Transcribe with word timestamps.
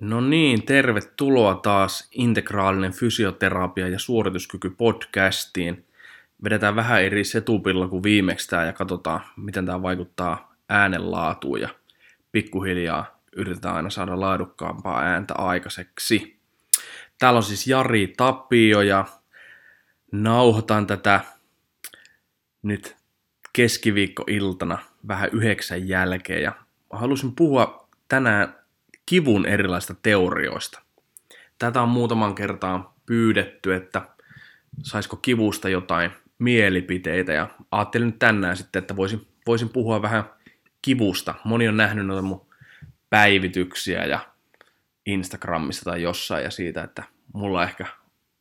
No 0.00 0.20
niin, 0.20 0.62
tervetuloa 0.62 1.54
taas 1.54 2.08
Integraalinen 2.12 2.92
fysioterapia 2.92 3.88
ja 3.88 3.98
suorituskyky 3.98 4.70
podcastiin. 4.70 5.86
Vedetään 6.44 6.76
vähän 6.76 7.02
eri 7.02 7.24
setupilla 7.24 7.88
kuin 7.88 8.02
viimeksi 8.02 8.54
ja 8.54 8.72
katsotaan, 8.72 9.20
miten 9.36 9.66
tämä 9.66 9.82
vaikuttaa 9.82 10.54
äänenlaatuun 10.68 11.60
ja 11.60 11.68
pikkuhiljaa 12.32 13.20
yritetään 13.36 13.76
aina 13.76 13.90
saada 13.90 14.20
laadukkaampaa 14.20 15.02
ääntä 15.02 15.34
aikaiseksi. 15.34 16.36
Täällä 17.18 17.36
on 17.36 17.42
siis 17.42 17.66
Jari 17.66 18.12
Tapio 18.16 18.82
ja 18.82 19.04
nauhoitan 20.12 20.86
tätä 20.86 21.20
nyt 22.62 22.96
keskiviikkoiltana 23.52 24.78
vähän 25.08 25.30
yhdeksän 25.32 25.88
jälkeen 25.88 26.42
ja 26.42 26.52
halusin 26.90 27.34
puhua 27.34 27.88
tänään 28.08 28.59
kivun 29.10 29.46
erilaisista 29.46 29.94
teorioista. 30.02 30.80
Tätä 31.58 31.82
on 31.82 31.88
muutaman 31.88 32.34
kertaan 32.34 32.88
pyydetty, 33.06 33.74
että 33.74 34.02
saisiko 34.82 35.16
kivusta 35.16 35.68
jotain 35.68 36.10
mielipiteitä 36.38 37.32
ja 37.32 37.48
ajattelin 37.70 38.06
nyt 38.06 38.18
tänään 38.18 38.56
sitten, 38.56 38.80
että 38.80 38.96
voisin, 38.96 39.26
voisin 39.46 39.68
puhua 39.68 40.02
vähän 40.02 40.24
kivusta. 40.82 41.34
Moni 41.44 41.68
on 41.68 41.76
nähnyt 41.76 42.06
noita 42.06 42.22
mun 42.22 42.46
päivityksiä 43.10 44.04
ja 44.04 44.20
Instagramissa 45.06 45.84
tai 45.84 46.02
jossain 46.02 46.44
ja 46.44 46.50
siitä, 46.50 46.82
että 46.82 47.04
mulla 47.32 47.64
ehkä 47.64 47.86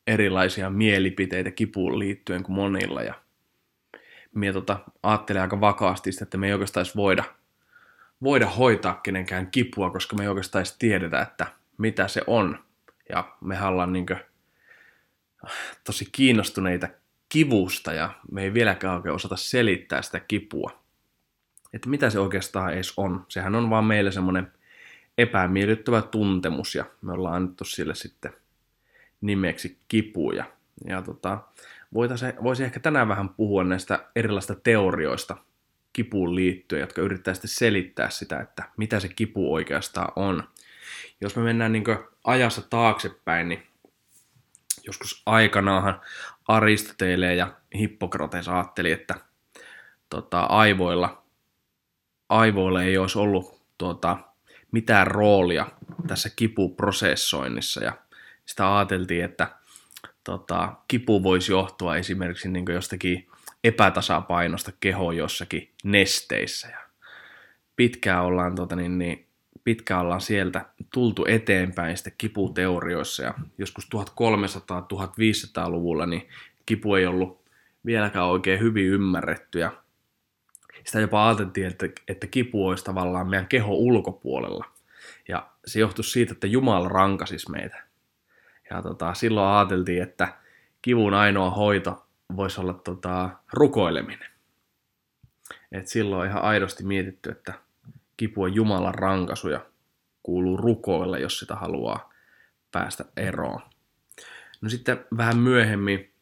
erilaisia 0.07 0.69
mielipiteitä 0.69 1.51
kipuun 1.51 1.99
liittyen 1.99 2.43
kuin 2.43 2.55
monilla 2.55 3.01
ja 3.01 3.13
minä 4.35 4.53
tota, 4.53 4.79
ajattelen 5.03 5.41
aika 5.41 5.61
vakaasti 5.61 6.11
sitä, 6.11 6.23
että 6.23 6.37
me 6.37 6.47
ei 6.47 6.53
oikeastaan 6.53 6.85
voida– 6.95 7.23
voida 8.23 8.47
hoitaa 8.47 8.93
kenenkään 9.03 9.51
kipua, 9.51 9.89
koska 9.89 10.15
me 10.15 10.23
ei 10.23 10.29
oikeastaan 10.29 10.59
edes 10.59 10.77
tiedetä, 10.77 11.21
että 11.21 11.47
mitä 11.77 12.07
se 12.07 12.21
on. 12.27 12.59
Ja 13.09 13.35
me 13.41 13.61
ollaan 13.61 13.93
niin 13.93 14.05
tosi 15.83 16.09
kiinnostuneita 16.11 16.87
kivusta 17.29 17.93
ja 17.93 18.13
me 18.31 18.43
ei 18.43 18.53
vieläkään 18.53 18.95
oikein 18.95 19.15
osata 19.15 19.35
selittää 19.35 20.01
sitä 20.01 20.19
kipua. 20.19 20.79
Että 21.73 21.89
mitä 21.89 22.09
se 22.09 22.19
oikeastaan 22.19 22.73
edes 22.73 22.93
on. 22.97 23.25
Sehän 23.27 23.55
on 23.55 23.69
vaan 23.69 23.85
meille 23.85 24.11
semmoinen 24.11 24.51
epämiellyttävä 25.17 26.01
tuntemus 26.01 26.75
ja 26.75 26.85
me 27.01 27.13
ollaan 27.13 27.35
annettu 27.35 27.65
sille 27.65 27.95
sitten 27.95 28.33
nimeksi 29.21 29.77
kipu. 29.87 30.31
Ja, 30.31 30.45
tota, 31.01 31.39
voisi 32.43 32.63
ehkä 32.63 32.79
tänään 32.79 33.07
vähän 33.07 33.29
puhua 33.29 33.63
näistä 33.63 34.05
erilaisista 34.15 34.55
teorioista, 34.55 35.37
kipuun 35.99 36.35
liittyen, 36.35 36.79
jotka 36.79 37.01
yrittää 37.01 37.33
sitten 37.33 37.49
selittää 37.49 38.09
sitä, 38.09 38.39
että 38.39 38.63
mitä 38.77 38.99
se 38.99 39.07
kipu 39.07 39.53
oikeastaan 39.53 40.11
on. 40.15 40.43
Jos 41.21 41.35
me 41.35 41.43
mennään 41.43 41.71
niin 41.71 41.83
ajassa 42.23 42.61
taaksepäin, 42.61 43.49
niin 43.49 43.67
joskus 44.85 45.23
aikanaan 45.25 46.01
Aristotelee 46.47 47.35
ja 47.35 47.53
Hippokrates 47.79 48.47
ajatteli, 48.47 48.91
että 48.91 49.15
tota, 50.09 50.41
aivoilla, 50.41 51.23
aivoilla 52.29 52.83
ei 52.83 52.97
olisi 52.97 53.19
ollut 53.19 53.61
tuota, 53.77 54.17
mitään 54.71 55.07
roolia 55.07 55.67
tässä 56.07 56.29
kipuprosessoinnissa 56.35 57.83
ja 57.83 57.93
sitä 58.45 58.77
ajateltiin, 58.77 59.23
että 59.23 59.47
tota, 60.23 60.73
kipu 60.87 61.23
voisi 61.23 61.51
johtua 61.51 61.95
esimerkiksi 61.95 62.49
niin 62.49 62.65
jostakin 62.73 63.28
epätasapainosta 63.63 64.71
keho 64.79 65.11
jossakin 65.11 65.71
nesteissä. 65.83 66.67
Ja 66.67 66.79
pitkään 67.75 68.23
ollaan, 68.23 68.55
tota, 68.55 68.75
niin, 68.75 68.97
niin, 68.97 69.27
pitkään 69.63 70.01
ollaan 70.01 70.21
sieltä 70.21 70.65
tultu 70.93 71.25
eteenpäin 71.27 71.97
sitten 71.97 72.13
kiputeorioissa 72.17 73.23
ja 73.23 73.33
joskus 73.57 73.89
1300-1500-luvulla 73.95 76.05
niin 76.05 76.29
kipu 76.65 76.95
ei 76.95 77.05
ollut 77.05 77.39
vieläkään 77.85 78.25
oikein 78.25 78.59
hyvin 78.59 78.85
ymmärretty 78.85 79.59
ja 79.59 79.71
sitä 80.85 80.99
jopa 80.99 81.27
ajateltiin, 81.27 81.67
että, 81.67 81.85
että 82.07 82.27
kipu 82.27 82.67
olisi 82.67 82.83
tavallaan 82.83 83.29
meidän 83.29 83.47
keho 83.47 83.73
ulkopuolella. 83.73 84.65
Ja 85.27 85.49
se 85.65 85.79
johtui 85.79 86.03
siitä, 86.03 86.33
että 86.33 86.47
Jumala 86.47 86.89
rankasis 86.89 87.49
meitä. 87.49 87.83
Ja 88.69 88.81
tota, 88.81 89.13
silloin 89.13 89.47
ajateltiin, 89.47 90.03
että 90.03 90.33
kivun 90.81 91.13
ainoa 91.13 91.49
hoito 91.49 92.05
voisi 92.35 92.61
olla 92.61 92.73
tota, 92.73 93.29
rukoileminen. 93.53 94.29
Et 95.71 95.87
silloin 95.87 96.21
on 96.21 96.27
ihan 96.27 96.43
aidosti 96.43 96.83
mietitty, 96.83 97.29
että 97.31 97.53
kipu 98.17 98.43
on 98.43 98.55
Jumalan 98.55 98.95
rankaisu 98.95 99.49
ja 99.49 99.65
kuuluu 100.23 100.57
rukoilla, 100.57 101.17
jos 101.17 101.39
sitä 101.39 101.55
haluaa 101.55 102.13
päästä 102.71 103.05
eroon. 103.17 103.61
No 104.61 104.69
sitten 104.69 105.05
vähän 105.17 105.37
myöhemmin 105.37 106.13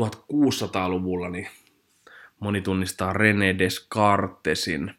1600-luvulla 0.00 1.28
niin 1.28 1.48
moni 2.40 2.60
tunnistaa 2.60 3.12
René 3.12 3.58
Descartesin 3.58 4.94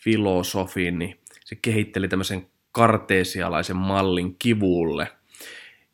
filosofin, 0.00 0.98
niin 0.98 1.20
se 1.44 1.56
kehitteli 1.62 2.08
tämmöisen 2.08 2.50
karteesialaisen 2.72 3.76
mallin 3.76 4.36
kivulle, 4.38 5.12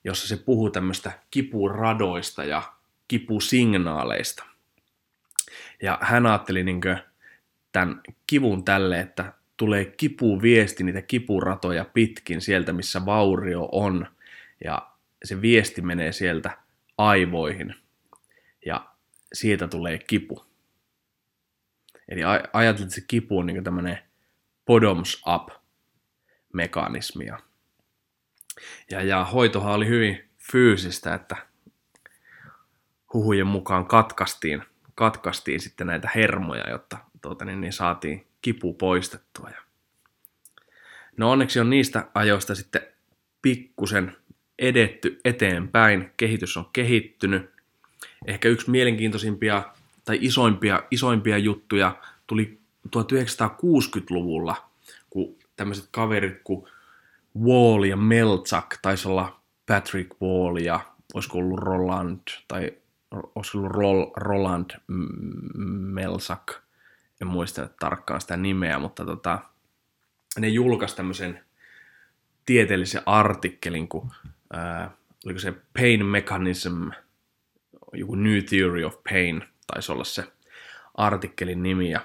jossa 0.05 0.29
se 0.29 0.37
puhuu 0.37 0.71
tämmöistä 0.71 1.13
kipuradoista 1.31 2.45
ja 2.45 2.76
kipusignaaleista. 3.09 4.45
Ja 5.83 5.99
hän 6.03 6.27
ajatteli 6.27 6.65
niin 6.65 6.81
tämän 7.73 8.01
kivun 8.27 8.65
tälle, 8.65 9.01
että 9.01 9.33
tulee 9.57 9.85
kipuviesti 9.85 10.85
niitä 10.85 11.03
kipuratoja 11.03 11.85
pitkin 11.85 12.41
sieltä, 12.41 12.73
missä 12.73 13.07
vaurio 13.07 13.69
on, 13.73 14.07
ja 14.65 14.91
se 15.25 15.43
viesti 15.43 15.83
menee 15.83 16.13
sieltä 16.13 16.59
aivoihin, 16.99 17.75
ja 18.67 18.87
siitä 19.33 19.69
tulee 19.69 19.99
kipu. 19.99 20.47
Eli 22.09 22.21
ajatellaan, 22.25 22.83
että 22.83 22.95
se 22.95 23.05
kipu 23.09 23.39
on 23.39 23.47
niin 23.47 23.65
tämmöinen 23.65 23.99
bottoms 24.67 25.23
up 25.35 25.49
mekanismia. 26.53 27.39
Ja, 28.91 29.03
ja 29.03 29.25
hoitohan 29.25 29.75
oli 29.75 29.87
hyvin 29.87 30.31
fyysistä, 30.53 31.15
että 31.15 31.37
huhujen 33.13 33.47
mukaan 33.47 33.87
katkaistiin, 33.87 34.63
katkaistiin 34.95 35.61
sitten 35.61 35.87
näitä 35.87 36.11
hermoja, 36.15 36.71
jotta 36.71 36.99
tuota, 37.23 37.45
niin, 37.45 37.61
niin 37.61 37.73
saatiin 37.73 38.27
kipu 38.43 38.75
poistettua. 38.75 39.51
Ja 39.51 39.59
no 41.17 41.31
onneksi 41.31 41.61
on 41.61 41.71
niistä 41.71 42.07
ajoista 42.15 42.55
sitten 42.55 42.83
pikkusen 43.43 44.17
edetty 44.59 45.21
eteenpäin, 45.25 46.11
kehitys 46.17 46.57
on 46.57 46.71
kehittynyt. 46.73 47.51
Ehkä 48.27 48.49
yksi 48.49 48.71
mielenkiintoisimpia 48.71 49.63
tai 50.05 50.19
isoimpia, 50.21 50.83
isoimpia 50.91 51.39
juttuja 51.39 51.97
tuli 52.27 52.59
1960-luvulla, 52.97 54.69
kun 55.11 55.37
tämmöiset 55.57 55.89
kaverit 55.91 56.41
kuin 56.45 56.69
Wall 57.45 57.85
ja 57.85 57.97
Melchak, 57.97 58.79
taisi 58.83 59.09
olla 59.09 59.41
Patrick 59.67 60.11
Wall 60.23 60.57
ja 60.57 60.81
olisiko 61.15 61.39
ollut 61.39 61.59
Roland 61.59 62.21
tai 62.49 62.73
olisiko 63.35 63.59
ollut 63.59 64.17
Roland 64.17 64.71
Melsak, 65.67 66.53
en 67.21 67.27
muista 67.27 67.69
tarkkaan 67.81 68.21
sitä 68.21 68.37
nimeä, 68.37 68.79
mutta 68.79 69.05
tota, 69.05 69.39
ne 70.39 70.49
julkaisi 70.49 70.97
tämmöisen 70.97 71.45
tieteellisen 72.47 73.03
artikkelin, 73.07 73.89
kun 73.89 74.11
ää, 74.53 74.91
oliko 75.27 75.41
se 75.41 75.55
Pain 75.73 76.07
Mechanism, 76.07 76.89
joku 77.93 78.15
New 78.15 78.43
Theory 78.43 78.85
of 78.85 78.97
Pain, 79.11 79.45
taisi 79.67 79.93
olla 79.93 80.05
se 80.05 80.25
artikkelin 80.95 81.63
nimi, 81.63 81.91
ja 81.91 82.01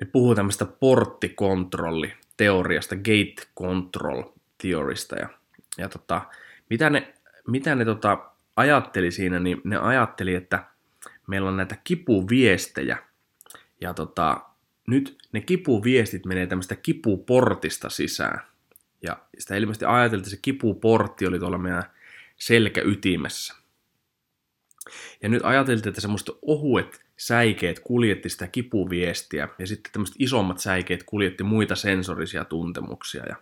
ne 0.00 0.06
puhuu 0.12 0.34
tämmöistä 0.34 0.64
porttikontrolli-teoriasta, 0.64 2.96
gate 2.96 3.34
control 3.58 4.22
teorista, 4.62 5.16
ja, 5.16 5.28
ja 5.78 5.88
tota, 5.88 6.22
mitä 6.70 6.90
ne, 6.90 7.14
mitä 7.48 7.74
ne 7.74 7.84
tota, 7.84 8.31
ajatteli 8.56 9.10
siinä, 9.10 9.38
niin 9.38 9.60
ne 9.64 9.76
ajatteli, 9.76 10.34
että 10.34 10.64
meillä 11.26 11.48
on 11.48 11.56
näitä 11.56 11.76
kipuviestejä. 11.84 12.98
Ja 13.80 13.94
tota, 13.94 14.40
nyt 14.86 15.18
ne 15.32 15.40
kipuviestit 15.40 16.26
menee 16.26 16.46
tämmöistä 16.46 16.76
kipuportista 16.76 17.90
sisään. 17.90 18.40
Ja 19.02 19.18
sitä 19.38 19.56
ilmeisesti 19.56 19.84
ajateltiin, 19.84 20.24
että 20.24 20.30
se 20.30 20.42
kipuportti 20.42 21.26
oli 21.26 21.38
tuolla 21.38 21.58
meidän 21.58 21.84
selkäytimessä. 22.36 23.54
Ja 25.22 25.28
nyt 25.28 25.44
ajateltiin, 25.44 25.88
että 25.88 26.00
semmoista 26.00 26.32
ohuet 26.42 27.02
säikeet 27.16 27.80
kuljetti 27.80 28.28
sitä 28.28 28.46
kipuviestiä 28.46 29.48
ja 29.58 29.66
sitten 29.66 29.92
tämmöiset 29.92 30.16
isommat 30.18 30.58
säikeet 30.58 31.02
kuljetti 31.02 31.44
muita 31.44 31.76
sensorisia 31.76 32.44
tuntemuksia. 32.44 33.24
Ja 33.28 33.36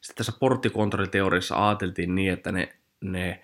sitten 0.00 0.16
tässä 0.16 0.32
porttikontrolliteoriassa 0.40 1.68
ajateltiin 1.68 2.14
niin, 2.14 2.32
että 2.32 2.52
ne, 2.52 2.76
ne 3.00 3.42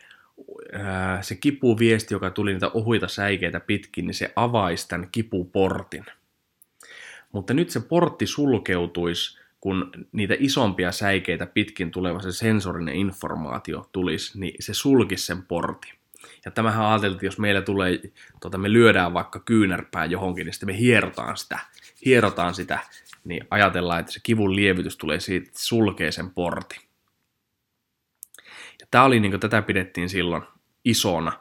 se 1.21 1.35
kipuviesti, 1.35 2.15
joka 2.15 2.31
tuli 2.31 2.53
niitä 2.53 2.69
ohuita 2.69 3.09
säikeitä 3.09 3.61
pitkin, 3.61 4.07
niin 4.07 4.15
se 4.15 4.33
avaisi 4.37 4.89
tämän 4.89 5.09
kipuportin. 5.13 6.05
Mutta 7.33 7.55
nyt 7.55 7.71
se 7.71 7.81
portti 7.81 8.27
sulkeutuisi 8.27 9.41
kun 9.61 9.91
niitä 10.13 10.35
isompia 10.39 10.93
säikeitä 10.93 11.47
pitkin 11.47 11.91
tuleva 11.91 12.23
se 12.23 12.33
sensorinen 12.33 12.95
informaatio 12.95 13.89
tulisi, 13.93 14.41
niin 14.41 14.55
se 14.61 14.75
sulkisi 14.75 15.27
sen 15.27 15.43
portin. 15.43 15.95
Ja 16.45 16.51
tämähän 16.51 16.87
ajateltiin, 16.87 17.27
jos 17.27 17.39
meillä 17.39 17.63
tulee, 17.63 18.01
tota, 18.41 18.59
me 18.59 18.73
lyödään 18.73 19.15
vaikka 19.15 19.41
kyynärpää 19.41 20.05
johonkin, 20.05 20.45
niin 20.45 20.55
sitten 20.55 20.67
me 20.67 20.79
hierotaan 20.79 21.37
sitä, 21.37 21.59
hierotaan 22.05 22.55
sitä, 22.55 22.79
niin 23.25 23.47
ajatellaan, 23.51 24.01
että 24.01 24.13
se 24.13 24.21
kivun 24.23 24.57
lievitys 24.57 24.97
tulee 24.97 25.21
siitä, 25.21 25.47
että 25.47 25.61
sulkee 25.63 26.13
sen 26.13 26.31
portin. 26.31 26.81
Tämä 28.91 29.05
oli, 29.05 29.21
niin 29.21 29.33
kuin, 29.33 29.41
tätä 29.41 29.63
pidettiin 29.63 30.09
silloin 30.09 30.43
isona, 30.85 31.33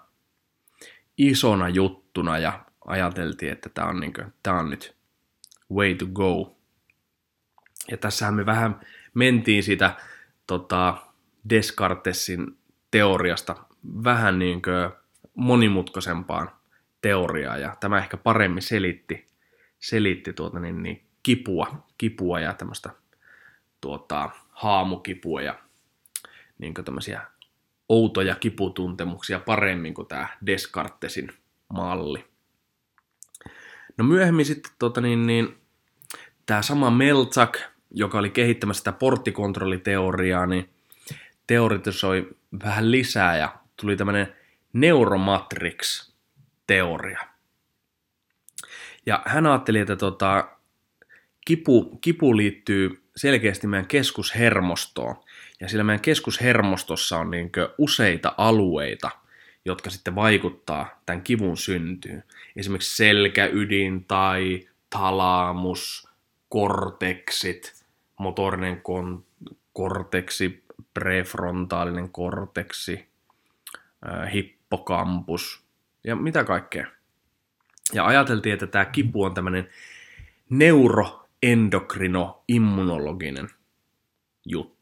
isona 1.18 1.70
juttuna 1.70 2.38
ja 2.38 2.66
ajateltiin, 2.86 3.52
että 3.52 3.70
tämä 3.70 3.88
on, 3.88 4.00
niin 4.00 4.14
kuin, 4.14 4.34
tämä 4.44 4.60
on 4.60 4.70
nyt 4.70 4.96
way 5.74 5.96
to 5.96 6.06
go. 6.06 6.56
Ja 7.92 7.98
tässähän 7.98 8.34
me 8.34 8.46
vähän 8.46 8.80
mentiin 9.14 9.64
sitä 9.64 9.96
tota, 10.48 10.98
Descartesin 11.50 12.58
teoriasta 12.92 13.56
vähän 14.04 14.40
niin 14.40 14.62
kuin 14.62 14.92
monimutkaisempaan 15.34 16.52
teoriaan, 17.02 17.62
ja 17.62 17.76
tämä 17.80 17.98
ehkä 17.98 18.18
paremmin 18.18 18.64
selitti, 18.64 19.28
selitti 19.80 20.34
tuota 20.34 20.60
niin, 20.60 20.84
niin 20.84 21.06
kipua, 21.24 21.88
kipua 21.98 22.40
ja 22.40 22.54
tämmöistä 22.54 22.90
tuota, 23.82 24.30
haamukipua 24.50 25.42
ja 25.42 25.60
niin 26.60 26.74
outoja 27.90 28.36
kiputuntemuksia 28.36 29.40
paremmin 29.40 29.94
kuin 29.94 30.08
tämä 30.08 30.28
Descartesin 30.46 31.32
malli. 31.74 32.26
No 33.98 34.06
myöhemmin 34.06 34.46
sitten 34.46 34.72
tota 34.80 35.02
niin, 35.02 35.28
niin, 35.28 35.58
tämä 36.46 36.62
sama 36.62 36.92
Melzak, 36.92 37.58
joka 37.92 38.20
oli 38.20 38.30
kehittämässä 38.30 38.80
sitä 38.80 38.92
porttikontrolliteoriaa, 38.92 40.46
niin 40.46 40.70
teoretisoi 41.48 42.30
vähän 42.64 42.92
lisää 42.92 43.38
ja 43.38 43.56
tuli 43.76 43.96
tämmöinen 43.96 44.36
neuromatrix-teoria. 44.74 47.20
Ja 49.06 49.24
hän 49.26 49.46
ajatteli, 49.46 49.80
että 49.80 49.96
tota, 49.96 50.50
kipu, 51.46 51.98
kipu 52.02 52.38
liittyy 52.38 53.04
selkeästi 53.16 53.68
meidän 53.68 53.88
keskushermostoon. 53.88 55.16
Ja 55.60 55.70
sillä 55.70 55.84
meidän 55.84 56.02
keskushermostossa 56.02 57.18
on 57.18 57.32
niin 57.32 57.52
useita 57.78 58.34
alueita, 58.38 59.10
jotka 59.66 59.90
sitten 59.90 60.16
vaikuttaa 60.16 61.02
tämän 61.06 61.22
kivun 61.22 61.58
syntyyn. 61.58 62.24
Esimerkiksi 62.56 62.96
selkäydin 62.96 64.06
tai 64.06 64.68
talamus, 64.90 66.10
korteksit, 66.50 67.86
motorinen 68.20 68.78
kon- 68.78 69.24
korteksi, 69.74 70.64
prefrontaalinen 70.94 72.10
korteksi, 72.10 73.10
hippokampus 74.34 75.64
ja 76.04 76.16
mitä 76.16 76.44
kaikkea. 76.44 76.88
Ja 77.94 78.06
ajateltiin, 78.06 78.54
että 78.54 78.68
tämä 78.68 78.86
kipu 78.86 79.24
on 79.24 79.34
tämmöinen 79.34 79.70
neuroendokrino-immunologinen 80.50 83.50
juttu. 84.46 84.79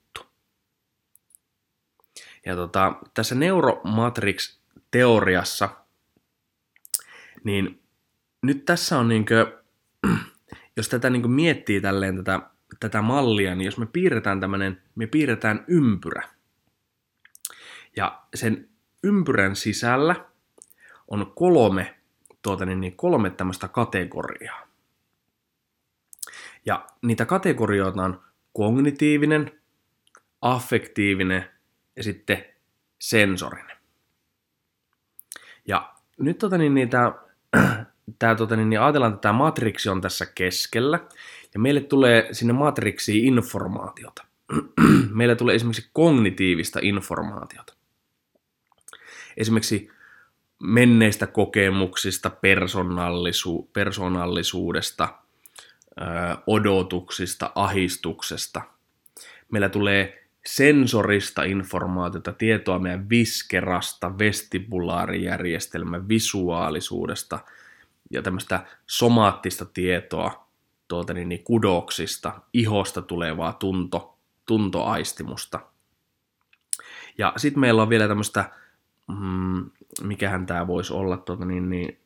Ja 2.47 2.55
tota, 2.55 2.93
tässä 3.13 3.35
neuromatrix-teoriassa, 3.35 5.69
niin 7.43 7.81
nyt 8.41 8.65
tässä 8.65 8.99
on 8.99 9.07
niinkö, 9.07 9.61
jos 10.77 10.89
tätä 10.89 11.09
niinkö 11.09 11.27
miettii 11.27 11.81
tälleen 11.81 12.17
tätä, 12.17 12.39
tätä 12.79 13.01
mallia, 13.01 13.55
niin 13.55 13.65
jos 13.65 13.77
me 13.77 13.85
piirretään 13.85 14.39
tämmöinen, 14.39 14.81
me 14.95 15.07
piirretään 15.07 15.65
ympyrä. 15.67 16.29
Ja 17.95 18.21
sen 18.35 18.69
ympyrän 19.03 19.55
sisällä 19.55 20.25
on 21.07 21.33
kolme, 21.35 21.95
tuota 22.41 22.65
niin, 22.65 22.81
niin 22.81 22.95
kolme 22.95 23.29
tämmöistä 23.29 23.67
kategoriaa. 23.67 24.67
Ja 26.65 26.87
niitä 27.01 27.25
kategorioita 27.25 28.03
on 28.03 28.23
kognitiivinen, 28.53 29.51
affektiivinen 30.41 31.56
ja 31.97 32.03
sitten 32.03 32.45
sensorinen. 32.99 33.77
Ja 35.67 35.93
nyt 36.19 36.37
tota 36.37 36.57
niin, 36.57 36.73
niin 36.73 36.89
tää, 36.89 37.11
tää, 38.19 38.35
tota 38.35 38.55
niin, 38.55 38.69
niin 38.69 38.81
ajatellaan, 38.81 39.13
että 39.13 39.21
tämä 39.21 39.33
matriksi 39.33 39.89
on 39.89 40.01
tässä 40.01 40.25
keskellä, 40.25 40.99
ja 41.53 41.59
meille 41.59 41.81
tulee 41.81 42.27
sinne 42.31 42.53
matriksiin 42.53 43.25
informaatiota. 43.25 44.25
meille 45.19 45.35
tulee 45.35 45.55
esimerkiksi 45.55 45.89
kognitiivista 45.93 46.79
informaatiota 46.81 47.77
esimerkiksi 49.37 49.91
menneistä 50.59 51.27
kokemuksista, 51.27 52.29
persoonallisu- 52.29 53.69
persoonallisuudesta, 53.73 55.09
ö, 56.01 56.03
odotuksista, 56.47 57.51
ahistuksesta. 57.55 58.61
Meillä 59.51 59.69
tulee 59.69 60.26
sensorista 60.47 61.43
informaatiota, 61.43 62.33
tietoa 62.33 62.79
meidän 62.79 63.09
viskerasta, 63.09 64.17
vestibulaarijärjestelmän 64.19 66.07
visuaalisuudesta 66.07 67.39
ja 68.11 68.21
tämmöistä 68.21 68.65
somaattista 68.85 69.65
tietoa 69.65 70.47
tuolta 70.87 71.13
niin, 71.13 71.29
niin 71.29 71.43
kudoksista, 71.43 72.41
ihosta 72.53 73.01
tulevaa 73.01 73.53
tunto, 73.53 74.17
tuntoaistimusta. 74.45 75.59
Ja 77.17 77.33
sitten 77.37 77.59
meillä 77.59 77.81
on 77.81 77.89
vielä 77.89 78.07
tämmöistä 78.07 78.51
mm, 79.07 79.69
mikähän 80.01 80.45
tämä 80.45 80.67
voisi 80.67 80.93
olla, 80.93 81.17
tuota, 81.17 81.45
niin, 81.45 81.69
niin, 81.69 81.99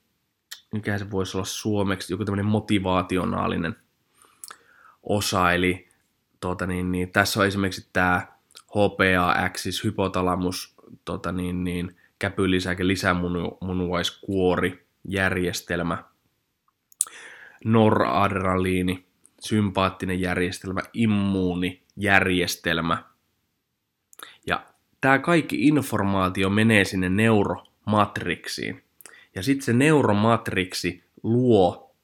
mikä 0.74 0.98
se 0.98 1.12
voisi 1.12 1.38
olla 1.38 1.46
suomeksi, 1.46 2.14
joku 2.14 2.26
tämmöinen 2.26 2.46
motivaationaalinen 2.46 3.76
osa, 5.04 5.52
eli 5.52 5.91
tuota, 6.42 6.68
niin, 6.68 6.92
niin, 6.92 7.12
tässä 7.12 7.40
on 7.40 7.46
esimerkiksi 7.46 7.90
tämä 7.94 8.28
HPA-axis, 8.68 9.84
hypotalamus, 9.84 10.76
tuota, 11.06 11.32
niin, 11.32 11.64
niin, 11.64 11.96
käpylisäke, 12.20 12.88
lisämunuaiskuori, 12.88 14.86
järjestelmä, 15.04 16.04
noradrenaliini, 17.66 19.06
sympaattinen 19.40 20.22
järjestelmä, 20.22 20.82
immuunijärjestelmä. 20.94 23.04
Ja 24.48 24.66
tämä 25.02 25.20
kaikki 25.20 25.68
informaatio 25.68 26.50
menee 26.50 26.86
sinne 26.86 27.10
neuromatriksiin. 27.10 28.84
Ja 29.36 29.44
sitten 29.44 29.66
se 29.66 29.74
neuromatriksi 29.74 31.04
luo 31.24 31.96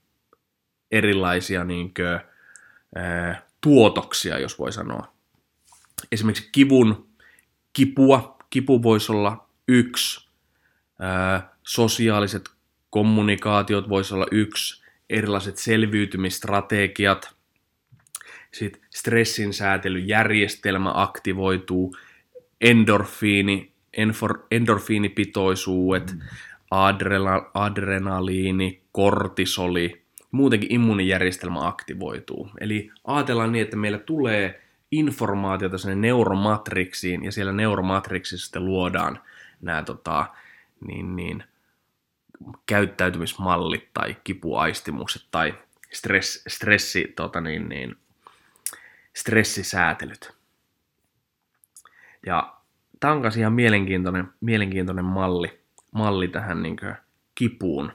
erilaisia 0.91 1.63
niinkö, 1.63 2.20
ää, 2.96 3.47
tuotoksia, 3.67 4.39
jos 4.39 4.59
voi 4.59 4.71
sanoa. 4.71 5.13
Esimerkiksi 6.12 6.50
kivun 6.51 7.07
kipua. 7.74 8.38
Kipu 8.50 8.83
voisi 8.83 9.12
olla 9.12 9.50
yksi. 9.67 10.27
Ää, 11.00 11.55
sosiaaliset 11.63 12.50
kommunikaatiot 12.89 13.89
voisi 13.89 14.13
olla 14.13 14.25
yksi. 14.31 14.83
Erilaiset 15.09 15.57
selviytymistrategiat. 15.57 17.36
Sitten 18.53 18.81
stressin 18.89 19.53
säätelyjärjestelmä 19.53 20.91
aktivoituu 20.95 21.97
endorfiini, 22.62 23.74
enfor, 23.93 24.45
endorfiinipitoisuudet, 24.51 26.13
mm. 26.13 26.19
adrena, 26.71 27.41
adrenaliini, 27.53 28.81
kortisoli, 28.91 30.05
muutenkin 30.31 30.72
immuunijärjestelmä 30.72 31.67
aktivoituu. 31.67 32.50
Eli 32.60 32.91
ajatellaan 33.03 33.51
niin, 33.51 33.63
että 33.63 33.77
meillä 33.77 33.98
tulee 33.98 34.62
informaatiota 34.91 35.77
sinne 35.77 35.96
neuromatriksiin 35.96 37.24
ja 37.24 37.31
siellä 37.31 37.51
neuromatriksissa 37.51 38.46
sitten 38.46 38.65
luodaan 38.65 39.19
nämä 39.62 39.84
tota, 39.84 40.25
niin, 40.88 41.15
niin, 41.15 41.43
käyttäytymismallit 42.65 43.93
tai 43.93 44.17
kipuaistimukset 44.24 45.24
tai 45.31 45.53
stress, 45.93 46.43
stressi, 46.48 47.13
tota, 47.15 47.41
niin, 47.41 47.69
niin, 47.69 47.96
stressisäätelyt. 49.13 50.38
Ja 52.25 52.57
tämä 53.00 53.13
on 53.13 53.22
ihan 53.39 53.53
mielenkiintoinen, 53.53 54.27
mielenkiintoinen 54.41 55.05
malli, 55.05 55.60
malli 55.91 56.27
tähän 56.27 56.63
niin 56.63 56.77
kipuun. 57.36 57.91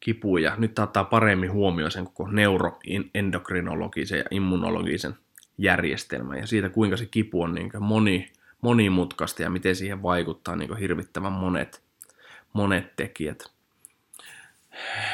Kipuun. 0.00 0.42
Ja 0.42 0.56
nyt 0.56 0.78
ottaa 0.78 1.04
paremmin 1.04 1.52
huomioon 1.52 1.90
sen 1.90 2.04
koko 2.04 2.30
neuroendokrinologisen 2.30 4.18
ja 4.18 4.24
immunologisen 4.30 5.14
järjestelmän 5.58 6.38
ja 6.38 6.46
siitä, 6.46 6.68
kuinka 6.68 6.96
se 6.96 7.06
kipu 7.06 7.42
on 7.42 7.54
niin 7.54 7.70
moni, 7.80 8.32
monimutkaista 8.60 9.42
ja 9.42 9.50
miten 9.50 9.76
siihen 9.76 10.02
vaikuttaa 10.02 10.56
niin 10.56 10.76
hirvittävän 10.76 11.32
monet, 11.32 11.82
monet 12.52 12.96
tekijät. 12.96 13.50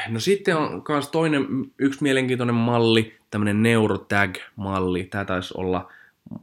No 0.09 0.19
sitten 0.19 0.57
on 0.57 0.83
myös 0.89 1.07
toinen 1.07 1.47
yksi 1.77 2.03
mielenkiintoinen 2.03 2.55
malli, 2.55 3.17
tämmöinen 3.31 3.63
neurotag-malli. 3.63 5.03
Tämä 5.03 5.25
taisi 5.25 5.53
olla, 5.57 5.91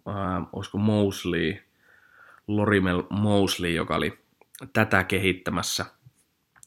äh, 0.08 0.46
olisiko 0.52 0.78
Mosley, 0.78 1.56
Lorimel 2.48 3.02
Mosley, 3.10 3.70
joka 3.70 3.96
oli 3.96 4.18
tätä 4.72 5.04
kehittämässä. 5.04 5.86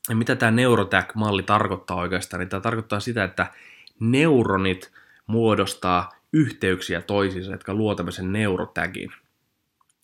Ja 0.09 0.15
mitä 0.15 0.35
tämä 0.35 0.51
neurotag-malli 0.51 1.43
tarkoittaa 1.43 1.97
oikeastaan? 1.97 2.39
Niin 2.39 2.49
tämä 2.49 2.61
tarkoittaa 2.61 2.99
sitä, 2.99 3.23
että 3.23 3.51
neuronit 3.99 4.91
muodostaa 5.27 6.11
yhteyksiä 6.33 7.01
toisiinsa, 7.01 7.51
jotka 7.51 7.73
luo 7.73 7.95
tämmöisen 7.95 8.33
neurotagin. 8.33 9.13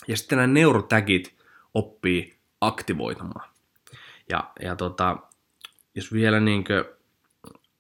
Ja 0.08 0.18
sitten 0.18 0.38
nämä 0.38 0.48
neurotagit 0.48 1.36
oppii 1.74 2.38
aktivoitumaan. 2.62 3.50
Ja, 4.30 4.52
ja 4.62 4.76
tota, 4.76 5.18
jos 5.96 6.14
vielä 6.14 6.40
niin 6.40 6.64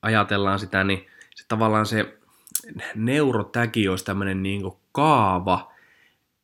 ajatellaan 0.01 0.59
sitä, 0.59 0.83
niin 0.83 1.07
se 1.35 1.45
tavallaan 1.47 1.85
se 1.85 2.17
neurotägi 2.95 3.87
olisi 3.87 4.05
tämmöinen 4.05 4.43
niin 4.43 4.61
kaava 4.91 5.71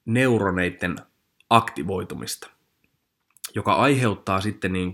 neuroneiden 0.05 0.95
aktivoitumista, 1.49 2.49
joka 3.55 3.73
aiheuttaa 3.73 4.41
sitten 4.41 4.73
niin 4.73 4.93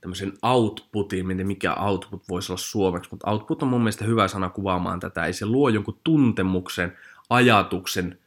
tämmöisen 0.00 0.32
outputin, 0.42 1.26
miten 1.26 1.46
mikä 1.46 1.74
output 1.74 2.28
voisi 2.28 2.52
olla 2.52 2.60
suomeksi, 2.60 3.10
mutta 3.10 3.30
output 3.30 3.62
on 3.62 3.68
mun 3.68 3.80
mielestä 3.80 4.04
hyvä 4.04 4.28
sana 4.28 4.48
kuvaamaan 4.48 5.00
tätä, 5.00 5.24
ei 5.24 5.32
se 5.32 5.46
luo 5.46 5.68
jonkun 5.68 6.00
tuntemuksen, 6.04 6.96
ajatuksen, 7.30 8.18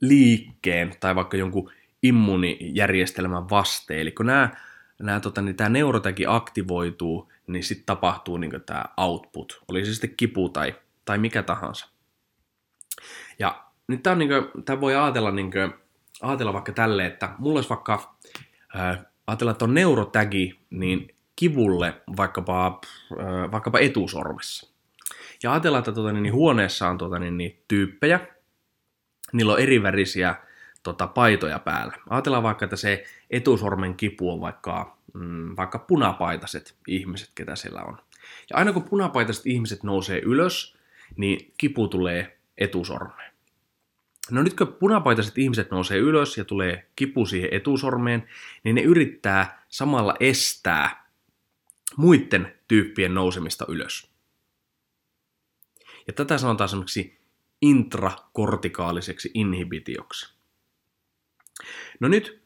liikkeen 0.00 0.92
tai 1.00 1.14
vaikka 1.14 1.36
jonkun 1.36 1.70
immuunijärjestelmän 2.02 3.50
vasteen. 3.50 4.00
Eli 4.00 4.12
kun 4.12 4.26
nämä, 4.26 4.50
nämä, 4.98 5.20
tota, 5.20 5.42
niin 5.42 5.56
tämä 5.56 5.70
neurotäki 5.70 6.24
aktivoituu, 6.28 7.32
niin 7.46 7.64
sitten 7.64 7.86
tapahtuu 7.86 8.36
niin 8.36 8.62
tämä 8.66 8.84
output, 8.96 9.62
oli 9.68 9.86
se 9.86 9.92
sitten 9.92 10.16
kipu 10.16 10.48
tai, 10.48 10.74
tai 11.04 11.18
mikä 11.18 11.42
tahansa. 11.42 11.88
Ja 13.38 13.64
nyt 13.86 14.02
tämä, 14.02 14.16
niin 14.16 14.28
kuin, 14.28 14.80
voi 14.80 14.96
ajatella, 14.96 15.30
niin 15.30 15.50
kuin, 15.50 15.72
ajatella 16.22 16.52
vaikka 16.52 16.72
tälle, 16.72 17.06
että 17.06 17.34
mulla 17.38 17.58
olisi 17.58 17.70
vaikka, 17.70 18.16
äh, 18.76 18.98
ajatella, 19.30 19.52
että 19.52 19.64
on 19.64 19.74
neurotägi, 19.74 20.58
niin 20.70 21.14
kivulle 21.36 21.94
vaikkapa, 22.16 22.80
äh, 23.12 23.50
vaikkapa 23.52 23.78
etusormessa. 23.78 24.70
Ja 25.42 25.52
ajatellaan, 25.52 25.78
että 25.80 25.92
tuota, 25.92 26.12
niin, 26.12 26.22
niin 26.22 26.32
huoneessa 26.32 26.88
on 26.88 26.98
tuota, 26.98 27.18
niin, 27.18 27.36
niin, 27.36 27.62
tyyppejä, 27.68 28.20
niillä 29.32 29.52
on 29.52 29.60
erivärisiä 29.60 30.34
tota, 30.82 31.06
paitoja 31.06 31.58
päällä. 31.58 31.94
Ajatellaan 32.10 32.42
vaikka, 32.42 32.64
että 32.64 32.76
se 32.76 33.04
etusormen 33.30 33.94
kipu 33.94 34.32
on 34.32 34.40
vaikka, 34.40 34.96
mm, 35.14 35.56
vaikka 35.56 35.78
punapaitaiset 35.78 36.74
ihmiset, 36.88 37.30
ketä 37.34 37.56
siellä 37.56 37.82
on. 37.82 37.98
Ja 38.50 38.56
aina 38.56 38.72
kun 38.72 38.82
punapaitaiset 38.82 39.46
ihmiset 39.46 39.82
nousee 39.82 40.18
ylös, 40.18 40.76
niin 41.16 41.52
kipu 41.58 41.88
tulee 41.88 42.38
etusormeen. 42.58 43.29
No 44.30 44.42
nyt 44.42 44.54
kun 44.54 44.76
punapaitaiset 44.80 45.38
ihmiset 45.38 45.70
nousee 45.70 45.98
ylös 45.98 46.38
ja 46.38 46.44
tulee 46.44 46.90
kipu 46.96 47.26
siihen 47.26 47.48
etusormeen, 47.52 48.28
niin 48.64 48.74
ne 48.74 48.82
yrittää 48.82 49.64
samalla 49.68 50.14
estää 50.20 51.10
muiden 51.96 52.54
tyyppien 52.68 53.14
nousemista 53.14 53.64
ylös. 53.68 54.10
Ja 56.06 56.12
tätä 56.12 56.38
sanotaan 56.38 56.66
esimerkiksi 56.66 57.18
intrakortikaaliseksi 57.62 59.30
inhibitioksi. 59.34 60.34
No 62.00 62.08
nyt 62.08 62.42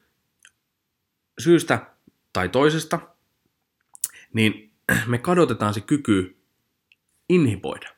syystä 1.38 1.86
tai 2.32 2.48
toisesta, 2.48 3.00
niin 4.32 4.72
me 5.06 5.18
kadotetaan 5.18 5.74
se 5.74 5.80
kyky 5.80 6.36
inhiboida. 7.28 7.94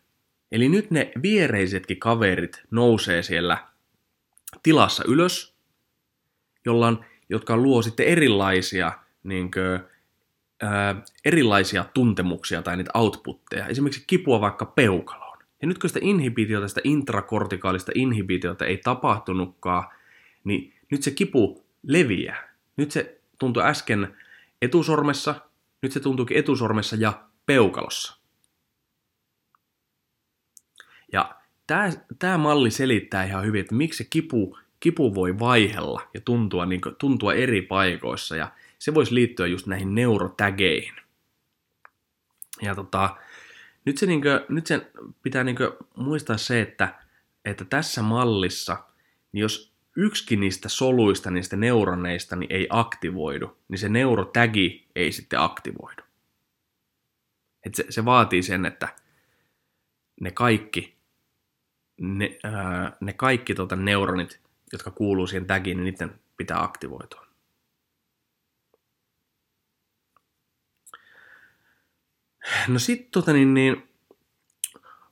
Eli 0.52 0.69
nyt 0.69 0.90
ne 0.90 1.12
viereisetkin 1.23 2.00
kaverit 2.00 2.62
nousee 2.71 3.23
siellä 3.23 3.69
tilassa 4.66 5.04
ylös, 5.08 5.54
jolla 6.64 6.87
on, 6.87 7.04
jotka 7.28 7.56
luo 7.56 7.82
sitten 7.82 8.06
erilaisia, 8.06 8.92
niin 9.23 9.50
kuin, 9.50 9.80
ää, 10.62 11.02
erilaisia 11.25 11.85
tuntemuksia 11.94 12.62
tai 12.62 12.76
niitä 12.76 12.90
outputteja. 12.94 13.66
Esimerkiksi 13.66 14.04
kipua 14.06 14.40
vaikka 14.40 14.66
peukaloon. 14.66 15.38
Ja 15.62 15.68
nyt 15.68 15.78
kun 15.78 15.90
sitä 15.90 16.00
inhibitiota, 16.02 16.68
sitä 16.68 16.80
intrakortikaalista 16.85 17.92
inhibitiota 17.94 18.66
ei 18.66 18.76
tapahtunutkaan, 18.76 19.85
niin 20.44 20.75
nyt 20.90 21.02
se 21.02 21.11
kipu 21.11 21.64
leviää. 21.82 22.56
Nyt 22.76 22.90
se 22.90 23.20
tuntui 23.38 23.62
äsken 23.62 24.16
etusormessa, 24.62 25.35
nyt 25.82 25.92
se 25.92 26.00
tuntuukin 26.00 26.37
etusormessa 26.37 26.96
ja 26.96 27.25
peukalossa. 27.46 28.16
Ja 31.12 31.36
tämä, 31.66 31.90
tämä 32.18 32.38
malli 32.38 32.70
selittää 32.70 33.25
ihan 33.25 33.44
hyvin, 33.44 33.61
että 33.61 33.75
miksi 33.75 33.99
se 33.99 34.04
kipu, 34.11 34.58
kipu 34.80 35.14
voi 35.14 35.38
vaihella 35.38 36.08
ja 36.14 36.20
tuntua, 36.20 36.66
niin 36.66 36.80
kuin, 36.80 36.96
tuntua 36.96 37.35
eri 37.35 37.62
paikoissa. 37.62 38.37
Ja 38.37 38.52
se 38.78 38.94
voisi 38.94 39.14
liittyä 39.14 39.46
just 39.46 39.66
näihin 39.66 39.94
neurotägeihin. 39.94 40.94
Ja 42.62 42.75
tota, 42.75 43.16
nyt, 43.85 43.99
se, 43.99 44.06
niin 44.06 44.23
kuin, 44.23 44.40
nyt 44.49 44.66
sen 44.66 44.87
pitää 45.23 45.44
niin 45.44 45.56
kuin, 45.56 45.70
muistaa 45.96 46.37
se, 46.37 46.61
että, 46.61 46.94
että 47.44 47.64
tässä 47.64 48.02
mallissa, 48.02 48.85
niin 49.32 49.42
jos 49.42 49.73
yksikin 49.96 50.40
niistä 50.40 50.68
soluista, 50.68 51.30
niistä 51.30 51.56
neuroneista, 51.56 52.37
niin 52.37 52.52
ei 52.52 52.66
aktivoidu, 52.70 53.56
niin 53.68 53.78
se 53.78 53.88
neurotägi 53.88 54.87
ei 54.96 55.12
sitten 55.12 55.40
aktivoidu. 55.40 56.02
Et 57.66 57.75
se, 57.75 57.85
se 57.88 58.04
vaatii 58.04 58.42
sen, 58.42 58.66
että 58.66 58.88
ne 60.20 60.30
kaikki, 60.30 60.95
ne, 62.00 62.38
ää, 62.44 62.96
ne 63.00 63.12
kaikki 63.12 63.54
tota 63.54 63.76
neuronit, 63.76 64.40
jotka 64.72 64.90
kuuluu 64.90 65.26
siihen 65.26 65.46
tagiin, 65.46 65.76
niin 65.76 65.84
niiden 65.84 66.20
pitää 66.36 66.62
aktivoitua. 66.62 67.26
No 72.68 72.78
sitten 72.78 73.10
tota 73.10 73.32
niin, 73.32 73.54
niin, 73.54 73.88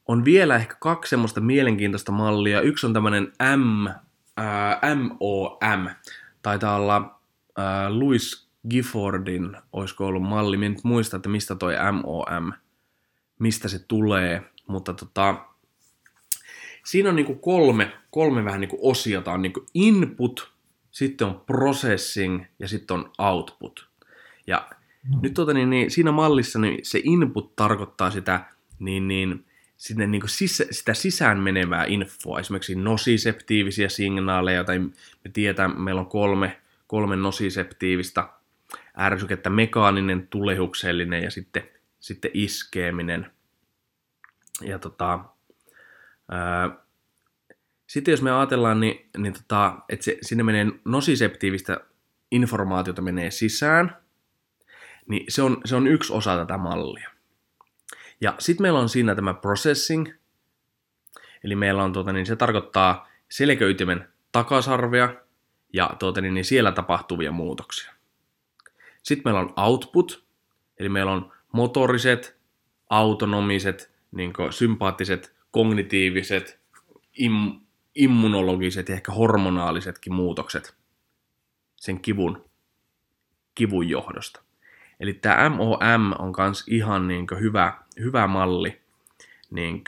on 0.09 0.25
vielä 0.25 0.57
ehkä 0.57 0.77
kaksi 0.81 1.11
semmoista 1.11 1.41
mielenkiintoista 1.41 2.13
mallia. 2.13 2.61
Yksi 2.61 2.87
on 2.87 2.93
tämmöinen 2.93 3.33
M 3.57 3.87
ää, 4.37 4.81
MOM. 4.95 5.89
Taitaa 6.43 6.77
olla 6.77 7.21
ää, 7.57 7.99
Louis 7.99 8.49
Giffordin, 8.71 9.57
olisiko 9.73 10.07
ollut 10.07 10.23
malli. 10.23 10.57
Minä 10.57 10.69
nyt 10.69 10.85
muista, 10.85 11.17
että 11.17 11.29
mistä 11.29 11.55
toi 11.55 11.75
MOM, 11.93 12.53
mistä 13.39 13.69
se 13.69 13.79
tulee. 13.79 14.51
Mutta 14.67 14.95
tota, 14.95 15.47
siinä 16.85 17.09
on 17.09 17.17
niinku 17.17 17.35
kolme, 17.35 17.93
kolme 18.11 18.45
vähän 18.45 18.61
niinku 18.61 18.79
osiota. 18.83 19.33
On 19.33 19.43
niinku 19.43 19.67
input, 19.75 20.53
sitten 20.91 21.27
on 21.27 21.43
processing 21.47 22.45
ja 22.59 22.69
sitten 22.69 22.97
on 22.97 23.11
output. 23.19 23.89
Ja 24.47 24.69
mm. 25.03 25.19
nyt 25.23 25.35
tota, 25.35 25.55
niin, 25.55 25.71
niin, 25.71 25.91
siinä 25.91 26.13
mallissa 26.13 26.59
niin 26.59 26.79
se 26.83 27.01
input 27.05 27.57
tarkoittaa 27.57 28.11
sitä 28.11 28.45
niin, 28.79 29.09
niin, 29.09 29.45
sinne 29.77 30.07
niin 30.07 30.23
sisä, 30.27 30.65
sitä 30.71 30.95
sisään 30.95 31.39
menevää 31.39 31.85
infoa, 31.85 32.41
esimerkiksi 32.41 32.75
nosiseptiivisiä 32.75 33.89
signaaleja, 33.89 34.65
tai 34.65 34.79
me 34.79 35.31
tiedetään, 35.33 35.81
meillä 35.81 36.01
on 36.01 36.07
kolme, 36.07 36.61
kolme 36.87 37.17
nosiseptiivistä 37.17 38.29
ärsykettä, 38.99 39.51
mekaaninen, 39.51 40.29
tulehuksellinen 40.29 41.23
ja 41.23 41.31
sitten, 41.31 41.63
sitten 42.01 42.31
iskeeminen. 42.35 43.31
Ja 44.61 44.79
tota, 44.79 45.25
sitten 47.87 48.13
jos 48.13 48.23
me 48.23 48.33
ajatellaan, 48.33 48.81
niin, 48.81 49.11
niin 49.19 49.33
tota, 49.33 49.79
että 49.89 50.05
se, 50.05 50.19
sinne 50.23 50.45
menee 50.45 50.67
nosiseptiivistä 50.85 51.81
informaatiota 52.31 53.03
menee 53.03 53.31
sisään, 53.31 53.97
niin 55.09 55.25
se 55.29 55.43
on, 55.43 55.61
se 55.65 55.77
on 55.77 55.87
yksi 55.87 56.13
osa 56.13 56.37
tätä 56.37 56.59
mallia. 56.59 57.11
Ja 58.21 58.35
sitten 58.39 58.65
meillä 58.65 58.79
on 58.79 58.89
siinä 58.89 59.15
tämä 59.15 59.35
processing, 59.35 60.09
eli 61.45 61.57
meillä 61.57 61.85
on, 61.85 61.93
tuota, 61.93 62.13
niin 62.13 62.27
se 62.27 62.37
tarkoittaa 62.37 63.09
selkäytimen 63.31 64.09
takasarvea 64.33 65.15
ja 65.73 65.91
tuota, 65.99 66.21
niin, 66.21 66.35
niin 66.35 66.45
siellä 66.45 66.73
tapahtuvia 66.73 67.33
muutoksia. 67.33 67.93
Sitten 69.03 69.23
meillä 69.25 69.41
on 69.41 69.53
output, 69.57 70.25
eli 70.79 70.89
meillä 70.89 71.13
on 71.13 71.33
motoriset, 71.53 72.37
autonomiset, 72.91 73.95
niin 74.13 74.33
sympaattiset, 74.51 75.35
kognitiiviset, 75.55 76.61
im, 77.19 77.61
immunologiset 77.95 78.89
ja 78.89 78.95
ehkä 78.95 79.13
hormonaalisetkin 79.13 80.15
muutokset 80.15 80.77
sen 81.77 82.01
kivun, 82.01 82.45
kivun 83.55 83.89
johdosta. 83.89 84.43
Eli 85.01 85.15
tämä 85.15 85.49
MOM 85.49 86.13
on 86.19 86.33
myös 86.39 86.65
ihan 86.67 87.09
niin 87.09 87.27
hyvä, 87.41 87.79
hyvä 88.01 88.27
malli 88.27 88.81
niin 89.51 89.85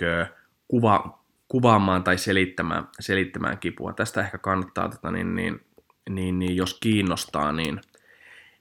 kuva, 0.68 1.18
kuvaamaan 1.48 2.04
tai 2.04 2.18
selittämään, 2.18 2.88
selittämään 3.00 3.58
kipua. 3.58 3.92
Tästä 3.92 4.20
ehkä 4.20 4.38
kannattaa, 4.38 4.88
tota, 4.88 5.10
niin, 5.10 5.34
niin, 5.34 5.60
niin, 6.10 6.38
niin, 6.38 6.56
jos 6.56 6.78
kiinnostaa, 6.80 7.52
niin, 7.52 7.80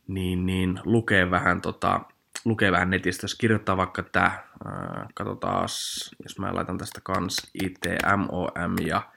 niin, 0.07 0.45
niin 0.45 0.79
lukee 0.83 1.31
vähän 1.31 1.61
tota, 1.61 2.01
lukee 2.45 2.71
vähän 2.71 2.89
netistä, 2.89 3.23
jos 3.23 3.35
kirjoittaa 3.35 3.77
vaikka 3.77 4.03
tämä, 4.03 4.43
katsotaan, 5.13 5.61
jos 6.23 6.39
mä 6.39 6.55
laitan 6.55 6.77
tästä 6.77 7.01
kans 7.03 7.51
ITMOM 7.63 8.87
ja 8.87 9.11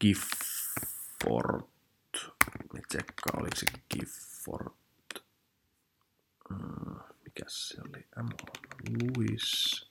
Gifford, 0.00 1.62
me 2.72 2.80
tsekkaan, 2.88 3.40
oliko 3.40 3.56
se 3.56 3.66
Gifford, 3.94 4.74
mikä 7.24 7.44
se 7.46 7.80
oli, 7.88 8.06
MOM, 8.16 8.28
Louis, 8.90 9.90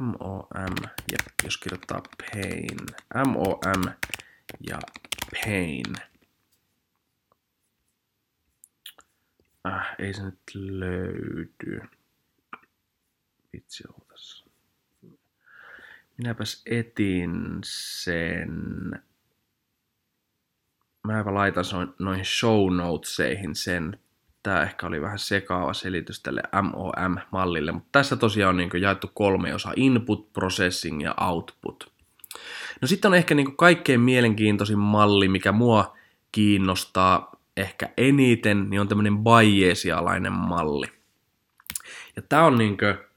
MOM, 0.00 0.76
ja 1.12 1.18
jos 1.44 1.56
kirjoittaa 1.56 2.02
Pain, 2.18 2.78
MOM 3.26 3.82
ja 4.60 4.78
Pain, 5.44 6.13
Äh, 9.68 9.94
ei 9.98 10.14
se 10.14 10.22
nyt 10.22 10.38
löydy. 10.54 11.80
Vitsi 13.52 13.84
ootas. 13.92 14.44
Minäpäs 16.16 16.62
etin 16.66 17.58
sen. 17.64 18.60
Mä 21.06 21.24
laitan 21.26 21.64
noihin 21.98 22.24
show 22.24 22.76
notesihin 22.76 23.54
sen. 23.54 23.98
Tää 24.42 24.62
ehkä 24.62 24.86
oli 24.86 25.00
vähän 25.00 25.18
sekaava 25.18 25.74
selitys 25.74 26.20
tälle 26.20 26.42
MOM-mallille, 26.62 27.72
mutta 27.72 27.88
tässä 27.92 28.16
tosiaan 28.16 28.48
on 28.48 28.56
niin 28.56 28.82
jaettu 28.82 29.10
kolme 29.14 29.54
osa, 29.54 29.72
input, 29.76 30.32
processing 30.32 31.02
ja 31.02 31.14
output. 31.20 31.92
No 32.80 32.88
sitten 32.88 33.08
on 33.08 33.14
ehkä 33.14 33.34
niin 33.34 33.56
kaikkein 33.56 34.00
mielenkiintoisin 34.00 34.78
malli, 34.78 35.28
mikä 35.28 35.52
mua 35.52 35.96
kiinnostaa 36.32 37.33
ehkä 37.56 37.88
eniten, 37.96 38.70
niin 38.70 38.80
on 38.80 38.88
tämmöinen 38.88 39.18
Bayesialainen 39.18 40.32
malli. 40.32 40.86
Ja 42.16 42.22
tämä 42.22 42.44
on 42.44 42.58
niinkö, 42.58 43.08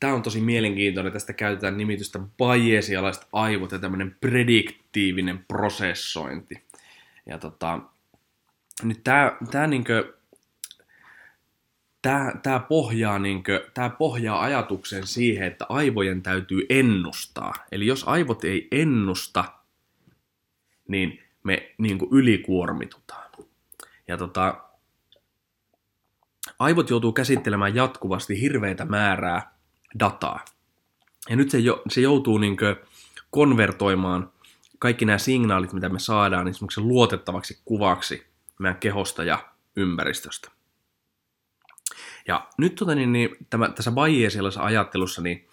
tämä 0.00 0.14
on 0.14 0.22
tosi 0.22 0.40
mielenkiintoinen, 0.40 1.12
tästä 1.12 1.32
käytetään 1.32 1.76
nimitystä 1.76 2.18
Bayesialaiset 2.38 3.28
aivot 3.32 3.72
ja 3.72 3.78
tämmöinen 3.78 4.16
prediktiivinen 4.20 5.44
prosessointi. 5.48 6.54
Ja 7.26 7.38
tota, 7.38 7.80
nyt 8.82 9.04
tämä, 9.04 9.36
tämä 9.50 9.66
niinkö, 9.66 10.14
tämä, 12.02 12.32
tämä, 12.42 12.60
pohjaa, 12.60 13.18
niinkö, 13.18 13.70
tämä 13.74 13.90
pohjaa 13.90 14.42
ajatuksen 14.42 15.06
siihen, 15.06 15.46
että 15.46 15.66
aivojen 15.68 16.22
täytyy 16.22 16.66
ennustaa. 16.68 17.54
Eli 17.72 17.86
jos 17.86 18.08
aivot 18.08 18.44
ei 18.44 18.68
ennusta, 18.70 19.44
niin 20.88 21.22
me 21.42 21.74
niin 21.78 21.98
kuin 21.98 22.08
ylikuormitutaan. 22.12 23.31
Ja 24.12 24.18
tota, 24.18 24.64
aivot 26.58 26.90
joutuu 26.90 27.12
käsittelemään 27.12 27.74
jatkuvasti 27.74 28.40
hirveitä 28.40 28.84
määrää 28.84 29.54
dataa. 29.98 30.44
Ja 31.28 31.36
nyt 31.36 31.50
se, 31.50 31.58
jo, 31.58 31.82
se 31.88 32.00
joutuu 32.00 32.38
niin 32.38 32.56
konvertoimaan 33.30 34.32
kaikki 34.78 35.04
nämä 35.04 35.18
signaalit, 35.18 35.72
mitä 35.72 35.88
me 35.88 35.98
saadaan, 35.98 36.44
niin 36.44 36.54
luotettavaksi 36.76 37.60
kuvaksi 37.64 38.26
meidän 38.58 38.80
kehosta 38.80 39.24
ja 39.24 39.38
ympäristöstä. 39.76 40.50
Ja 42.28 42.48
nyt 42.58 42.74
tota, 42.74 42.94
niin, 42.94 43.12
niin, 43.12 43.36
tämä, 43.50 43.68
tässä 43.68 43.90
Bayesialaisessa 43.90 44.64
ajattelussa 44.64 45.22
niin 45.22 45.48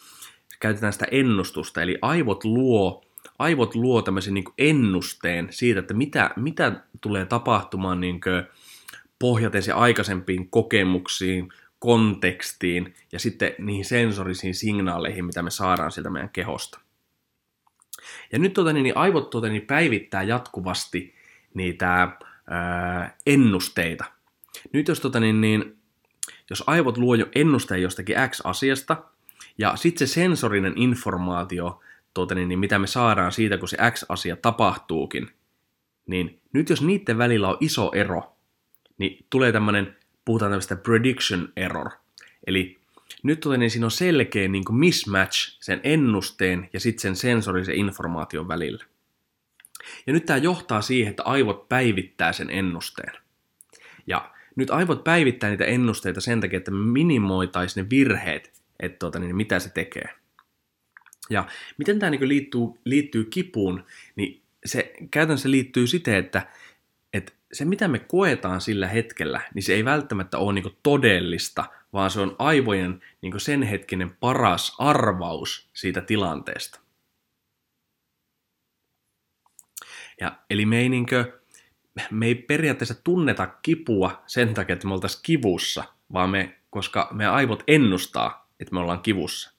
käytetään 0.59 0.93
sitä 0.93 1.05
ennustusta, 1.11 1.81
eli 1.81 1.97
aivot 2.01 2.43
luo, 2.43 3.05
aivot 3.39 3.75
luo 3.75 4.01
tämmöisen 4.01 4.33
niin 4.33 4.45
ennusteen 4.57 5.47
siitä, 5.51 5.79
että 5.79 5.93
mitä, 5.93 6.31
mitä 6.35 6.71
tulee 7.01 7.25
tapahtumaan 7.25 7.99
niin 7.99 8.21
pohjaten 9.19 9.63
se 9.63 9.71
aikaisempiin 9.71 10.49
kokemuksiin, 10.49 11.49
kontekstiin 11.79 12.93
ja 13.11 13.19
sitten 13.19 13.55
niihin 13.57 13.85
sensorisiin 13.85 14.55
signaaleihin, 14.55 15.25
mitä 15.25 15.43
me 15.43 15.51
saadaan 15.51 15.91
sieltä 15.91 16.09
meidän 16.09 16.29
kehosta. 16.29 16.79
Ja 18.31 18.39
nyt 18.39 18.53
tuota, 18.53 18.73
niin 18.73 18.97
aivot 18.97 19.29
tuota, 19.29 19.47
niin 19.47 19.65
päivittää 19.65 20.23
jatkuvasti 20.23 21.15
niitä 21.53 22.17
ää, 22.47 23.17
ennusteita. 23.25 24.05
Nyt 24.73 24.87
jos, 24.87 24.99
tuota, 24.99 25.19
niin, 25.19 25.41
niin, 25.41 25.77
jos 26.49 26.63
aivot 26.67 26.97
luo 26.97 27.15
jo 27.15 27.25
ennusteen 27.35 27.81
jostakin 27.81 28.15
X-asiasta, 28.29 29.03
ja 29.57 29.75
sitten 29.75 30.07
se 30.07 30.13
sensorinen 30.13 30.73
informaatio, 30.75 31.81
tuota, 32.13 32.35
niin, 32.35 32.49
niin, 32.49 32.59
mitä 32.59 32.79
me 32.79 32.87
saadaan 32.87 33.31
siitä, 33.31 33.57
kun 33.57 33.67
se 33.67 33.77
X-asia 33.91 34.35
tapahtuukin, 34.35 35.29
niin 36.07 36.41
nyt 36.53 36.69
jos 36.69 36.81
niiden 36.81 37.17
välillä 37.17 37.49
on 37.49 37.57
iso 37.59 37.91
ero, 37.95 38.35
niin 38.97 39.25
tulee 39.29 39.51
tämmöinen, 39.51 39.95
puhutaan 40.25 40.51
tämmöistä 40.51 40.75
prediction 40.75 41.49
error. 41.55 41.89
Eli 42.47 42.79
nyt 43.23 43.39
tulee, 43.39 43.57
niin 43.57 43.71
siinä 43.71 43.87
on 43.87 43.91
selkeä 43.91 44.47
niin 44.47 44.65
kuin 44.65 44.75
mismatch 44.75 45.57
sen 45.59 45.81
ennusteen 45.83 46.69
ja 46.73 46.79
sitten 46.79 47.01
sen 47.01 47.15
sensorisen 47.15 47.75
informaation 47.75 48.47
välillä. 48.47 48.85
Ja 50.07 50.13
nyt 50.13 50.25
tämä 50.25 50.37
johtaa 50.37 50.81
siihen, 50.81 51.09
että 51.09 51.23
aivot 51.23 51.69
päivittää 51.69 52.33
sen 52.33 52.49
ennusteen. 52.49 53.13
Ja 54.07 54.31
nyt 54.55 54.69
aivot 54.69 55.03
päivittää 55.03 55.49
niitä 55.49 55.65
ennusteita 55.65 56.21
sen 56.21 56.41
takia, 56.41 56.57
että 56.57 56.71
minimoitaisiin 56.71 57.83
ne 57.83 57.89
virheet, 57.89 58.53
että 58.79 58.99
tuota, 58.99 59.19
niin 59.19 59.35
mitä 59.35 59.59
se 59.59 59.69
tekee. 59.69 60.09
Ja 61.29 61.47
miten 61.77 61.99
tämä 61.99 62.09
niin 62.09 62.27
liittyy, 62.27 62.61
liittyy 62.85 63.25
kipuun, 63.25 63.83
niin 64.15 64.41
se 64.65 64.93
käytännössä 65.11 65.51
liittyy 65.51 65.87
siten, 65.87 66.15
että, 66.15 66.47
että 67.13 67.33
se 67.53 67.65
mitä 67.65 67.87
me 67.87 67.99
koetaan 67.99 68.61
sillä 68.61 68.87
hetkellä, 68.87 69.41
niin 69.53 69.63
se 69.63 69.73
ei 69.73 69.85
välttämättä 69.85 70.37
ole 70.37 70.53
niin 70.53 70.77
todellista, 70.83 71.65
vaan 71.93 72.11
se 72.11 72.19
on 72.19 72.35
aivojen 72.39 73.01
niin 73.21 73.39
sen 73.39 73.63
hetkinen 73.63 74.15
paras 74.19 74.75
arvaus 74.77 75.69
siitä 75.73 76.01
tilanteesta. 76.01 76.79
Ja, 80.21 80.39
eli 80.49 80.65
me 80.65 80.79
ei, 80.79 80.89
niin 80.89 81.05
kuin, 81.05 81.25
me 82.11 82.25
ei 82.25 82.35
periaatteessa 82.35 83.03
tunneta 83.03 83.47
kipua 83.47 84.23
sen 84.27 84.53
takia, 84.53 84.73
että 84.73 84.87
me 84.87 84.93
oltaisiin 84.93 85.23
kivussa, 85.23 85.83
vaan 86.13 86.29
me, 86.29 86.55
koska 86.69 87.09
me 87.11 87.27
aivot 87.27 87.63
ennustaa, 87.67 88.49
että 88.59 88.73
me 88.73 88.79
ollaan 88.79 89.01
kivussa. 89.01 89.58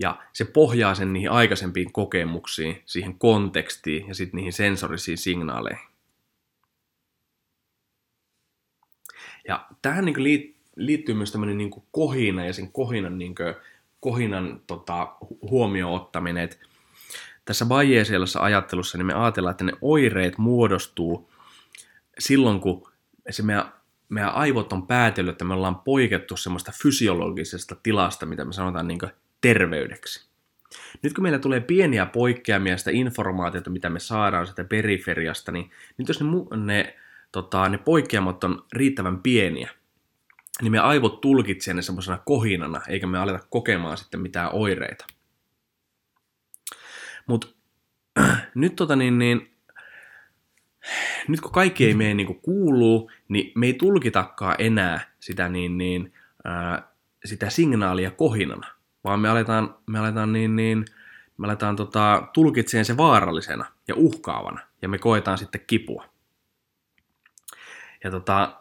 Ja 0.00 0.22
se 0.32 0.44
pohjaa 0.44 0.94
sen 0.94 1.12
niihin 1.12 1.30
aikaisempiin 1.30 1.92
kokemuksiin, 1.92 2.82
siihen 2.86 3.18
kontekstiin 3.18 4.08
ja 4.08 4.14
sitten 4.14 4.36
niihin 4.36 4.52
sensorisiin 4.52 5.18
signaaleihin. 5.18 5.88
Ja 9.48 9.66
tähän 9.82 10.04
niin 10.04 10.54
liittyy 10.76 11.14
myös 11.14 11.32
tämmöinen 11.32 11.58
niin 11.58 11.70
kohina 11.90 12.46
ja 12.46 12.52
sen 12.52 12.72
kohinan, 12.72 13.18
niin 13.18 13.34
kuin, 13.34 13.54
kohinan 14.00 14.60
tota, 14.66 15.16
huomioon 15.50 15.94
ottaminen. 15.94 16.44
Et 16.44 16.60
tässä 17.44 17.66
Bayesialaisessa 17.66 18.40
ajattelussa 18.40 18.98
niin 18.98 19.06
me 19.06 19.14
ajatellaan, 19.14 19.50
että 19.50 19.64
ne 19.64 19.72
oireet 19.80 20.38
muodostuu 20.38 21.30
silloin, 22.18 22.60
kun 22.60 22.88
se 23.30 23.42
meidän, 23.42 23.72
meidän 24.08 24.34
aivot 24.34 24.72
on 24.72 24.86
päätellyt, 24.86 25.32
että 25.32 25.44
me 25.44 25.54
ollaan 25.54 25.76
poikettu 25.76 26.36
semmoista 26.36 26.72
fysiologisesta 26.82 27.76
tilasta, 27.82 28.26
mitä 28.26 28.44
me 28.44 28.52
sanotaan 28.52 28.88
niin 28.88 29.00
terveydeksi. 29.40 30.26
Nyt 31.02 31.12
kun 31.12 31.22
meillä 31.22 31.38
tulee 31.38 31.60
pieniä 31.60 32.06
poikkeamia 32.06 32.78
sitä 32.78 32.90
informaatiota, 32.90 33.70
mitä 33.70 33.90
me 33.90 33.98
saadaan 33.98 34.46
sitä 34.46 34.64
periferiasta, 34.64 35.52
niin 35.52 35.70
nyt 35.98 36.08
jos 36.08 36.20
ne, 36.20 36.56
ne 36.56 36.96
tota, 37.32 37.68
ne 37.68 37.78
poikkeamat 37.78 38.44
on 38.44 38.64
riittävän 38.72 39.22
pieniä, 39.22 39.70
niin 40.62 40.72
me 40.72 40.78
aivot 40.78 41.20
tulkitsee 41.20 41.74
ne 41.74 41.82
semmoisena 41.82 42.18
kohinana, 42.24 42.80
eikä 42.88 43.06
me 43.06 43.18
aleta 43.18 43.46
kokemaan 43.50 43.98
sitten 43.98 44.20
mitään 44.20 44.50
oireita. 44.52 45.06
Mutta 47.26 47.46
nyt, 48.54 48.76
tota, 48.76 48.96
niin, 48.96 49.18
niin, 49.18 49.50
nyt 51.28 51.40
kun 51.40 51.52
kaikki 51.52 51.86
ei 51.86 51.94
mene 51.94 52.14
niin 52.14 52.26
kuin 52.26 52.40
kuuluu, 52.40 53.10
niin 53.28 53.52
me 53.54 53.66
ei 53.66 53.74
tulkitakaan 53.74 54.56
enää 54.58 55.12
sitä, 55.20 55.48
niin, 55.48 55.78
niin, 55.78 56.12
ää, 56.44 56.88
sitä 57.24 57.50
signaalia 57.50 58.10
kohinana, 58.10 58.75
vaan 59.06 59.20
me 59.20 59.28
aletaan, 59.28 59.74
me 59.86 59.98
aletaan, 59.98 60.32
niin, 60.32 60.56
niin, 60.56 60.84
me 61.38 61.46
aletaan 61.46 61.76
tota, 61.76 62.28
tulkitseen 62.32 62.84
se 62.84 62.96
vaarallisena 62.96 63.64
ja 63.88 63.94
uhkaavana, 63.96 64.60
ja 64.82 64.88
me 64.88 64.98
koetaan 64.98 65.38
sitten 65.38 65.60
kipua. 65.66 66.04
Ja 68.04 68.10
tota, 68.10 68.56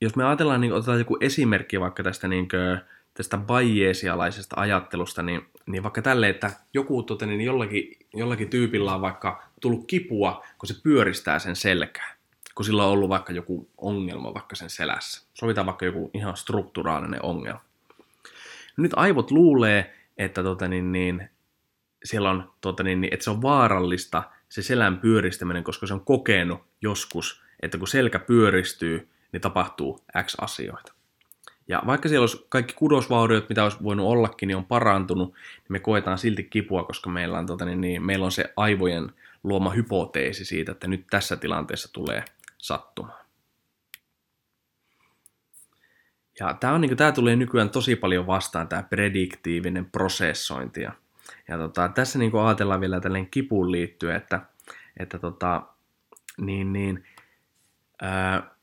jos 0.00 0.16
me 0.16 0.24
ajatellaan, 0.24 0.60
niin 0.60 0.72
otetaan 0.72 0.98
joku 0.98 1.16
esimerkki 1.20 1.80
vaikka 1.80 2.02
tästä, 2.02 2.28
niin 2.28 2.48
kuin, 2.48 2.80
tästä 3.14 3.36
Bayesialaisesta 3.38 4.60
ajattelusta, 4.60 5.22
niin, 5.22 5.46
niin 5.66 5.82
vaikka 5.82 6.02
tälle, 6.02 6.28
että 6.28 6.50
joku 6.74 7.02
tota, 7.02 7.26
niin 7.26 7.40
jollakin, 7.40 7.96
jollakin 8.14 8.50
tyypillä 8.50 8.94
on 8.94 9.00
vaikka 9.00 9.42
tullut 9.60 9.86
kipua, 9.86 10.44
kun 10.58 10.68
se 10.68 10.74
pyöristää 10.82 11.38
sen 11.38 11.56
selkää, 11.56 12.16
kun 12.54 12.64
sillä 12.64 12.84
on 12.84 12.90
ollut 12.90 13.08
vaikka 13.08 13.32
joku 13.32 13.68
ongelma 13.78 14.34
vaikka 14.34 14.56
sen 14.56 14.70
selässä. 14.70 15.26
Sovitaan 15.34 15.66
vaikka 15.66 15.84
joku 15.84 16.10
ihan 16.14 16.36
strukturaalinen 16.36 17.22
ongelma. 17.22 17.65
Nyt 18.76 18.92
aivot 18.96 19.30
luulee, 19.30 19.94
että, 20.16 20.42
tota, 20.42 20.68
niin, 20.68 20.92
niin, 20.92 21.30
siellä 22.04 22.30
on, 22.30 22.52
tota, 22.60 22.82
niin, 22.82 23.00
niin, 23.00 23.14
että 23.14 23.24
se 23.24 23.30
on 23.30 23.42
vaarallista 23.42 24.22
se 24.48 24.62
selän 24.62 24.98
pyöristäminen, 24.98 25.64
koska 25.64 25.86
se 25.86 25.94
on 25.94 26.04
kokenut 26.04 26.60
joskus 26.82 27.46
että 27.60 27.78
kun 27.78 27.88
selkä 27.88 28.18
pyöristyy, 28.18 29.08
niin 29.32 29.40
tapahtuu 29.40 30.00
X 30.22 30.34
asioita. 30.40 30.92
Ja 31.68 31.82
vaikka 31.86 32.08
siellä 32.08 32.22
olisi 32.22 32.46
kaikki 32.48 32.74
kudosvauriot, 32.74 33.48
mitä 33.48 33.62
olisi 33.62 33.82
voinut 33.82 34.06
ollakin, 34.06 34.46
niin 34.46 34.56
on 34.56 34.64
parantunut, 34.64 35.32
niin 35.32 35.66
me 35.68 35.78
koetaan 35.78 36.18
silti 36.18 36.44
kipua, 36.44 36.84
koska 36.84 37.10
meillä 37.10 37.38
on, 37.38 37.46
tota, 37.46 37.64
niin, 37.64 37.80
niin, 37.80 38.02
meillä 38.02 38.24
on 38.24 38.32
se 38.32 38.52
aivojen 38.56 39.12
luoma 39.42 39.70
hypoteesi 39.70 40.44
siitä, 40.44 40.72
että 40.72 40.88
nyt 40.88 41.06
tässä 41.10 41.36
tilanteessa 41.36 41.92
tulee 41.92 42.24
sattumaan. 42.58 43.25
Ja 46.40 46.54
tämä, 46.54 46.72
on, 46.72 46.80
niin 46.80 46.96
tämä 46.96 47.12
tulee 47.12 47.36
nykyään 47.36 47.70
tosi 47.70 47.96
paljon 47.96 48.26
vastaan, 48.26 48.68
tämä 48.68 48.82
prediktiivinen 48.82 49.86
prosessointi. 49.86 50.80
Ja, 50.80 50.92
ja 51.48 51.58
tota, 51.58 51.88
tässä 51.88 52.18
niin 52.18 52.36
ajatellaan 52.46 52.80
vielä 52.80 53.00
tällainen 53.00 53.30
kipuun 53.30 53.72
liittyen, 53.72 54.16
että, 54.16 54.40
että 54.96 55.18
tota, 55.18 55.62
niin, 56.40 56.72
niin, 56.72 57.04
ää, 58.02 58.56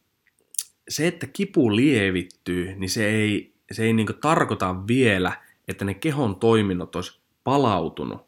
se, 0.90 1.08
että 1.08 1.28
kipu 1.28 1.76
lievittyy, 1.76 2.76
niin 2.76 2.90
se 2.90 3.08
ei, 3.08 3.54
se 3.72 3.84
ei 3.84 3.94
niin 3.94 4.08
tarkoita 4.22 4.88
vielä, 4.88 5.32
että 5.68 5.86
ne 5.86 5.94
kehon 5.94 6.36
toiminnot 6.36 6.96
olisi 6.96 7.22
palautunut, 7.44 8.28